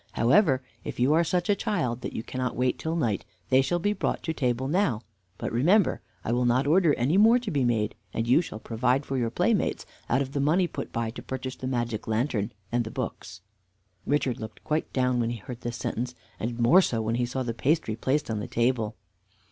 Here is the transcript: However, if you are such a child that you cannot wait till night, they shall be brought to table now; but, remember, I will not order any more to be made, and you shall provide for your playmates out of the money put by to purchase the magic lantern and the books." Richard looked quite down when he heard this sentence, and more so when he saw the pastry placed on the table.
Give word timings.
However, 0.13 0.63
if 0.83 0.99
you 0.99 1.13
are 1.13 1.23
such 1.23 1.47
a 1.47 1.53
child 1.53 2.01
that 2.01 2.13
you 2.13 2.23
cannot 2.23 2.55
wait 2.55 2.79
till 2.79 2.95
night, 2.95 3.23
they 3.49 3.61
shall 3.61 3.77
be 3.77 3.93
brought 3.93 4.23
to 4.23 4.33
table 4.33 4.67
now; 4.67 5.01
but, 5.37 5.51
remember, 5.51 6.01
I 6.25 6.31
will 6.31 6.45
not 6.47 6.65
order 6.65 6.95
any 6.95 7.17
more 7.19 7.37
to 7.37 7.51
be 7.51 7.63
made, 7.63 7.93
and 8.11 8.27
you 8.27 8.41
shall 8.41 8.57
provide 8.59 9.05
for 9.05 9.15
your 9.15 9.29
playmates 9.29 9.85
out 10.09 10.23
of 10.23 10.31
the 10.31 10.39
money 10.39 10.65
put 10.65 10.91
by 10.91 11.11
to 11.11 11.21
purchase 11.21 11.55
the 11.55 11.67
magic 11.67 12.07
lantern 12.07 12.51
and 12.71 12.83
the 12.83 12.89
books." 12.89 13.41
Richard 14.07 14.39
looked 14.39 14.63
quite 14.63 14.91
down 14.91 15.19
when 15.19 15.29
he 15.29 15.37
heard 15.37 15.61
this 15.61 15.77
sentence, 15.77 16.15
and 16.39 16.57
more 16.59 16.81
so 16.81 16.99
when 16.99 17.13
he 17.13 17.25
saw 17.27 17.43
the 17.43 17.53
pastry 17.53 17.95
placed 17.95 18.31
on 18.31 18.39
the 18.39 18.47
table. 18.47 18.95